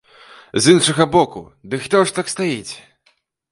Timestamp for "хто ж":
1.85-2.17